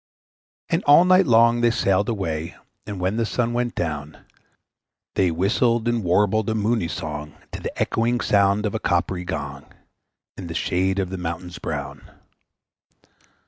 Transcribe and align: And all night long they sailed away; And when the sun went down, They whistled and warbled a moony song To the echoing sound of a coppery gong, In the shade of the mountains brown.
And 0.69 0.83
all 0.85 1.05
night 1.05 1.27
long 1.27 1.61
they 1.61 1.69
sailed 1.69 2.09
away; 2.09 2.55
And 2.87 2.99
when 2.99 3.17
the 3.17 3.23
sun 3.27 3.53
went 3.53 3.75
down, 3.75 4.25
They 5.13 5.29
whistled 5.29 5.87
and 5.87 6.03
warbled 6.03 6.49
a 6.49 6.55
moony 6.55 6.87
song 6.87 7.35
To 7.51 7.61
the 7.61 7.79
echoing 7.79 8.19
sound 8.19 8.65
of 8.65 8.73
a 8.73 8.79
coppery 8.79 9.25
gong, 9.25 9.71
In 10.37 10.47
the 10.47 10.55
shade 10.55 10.97
of 10.97 11.11
the 11.11 11.19
mountains 11.19 11.59
brown. 11.59 12.09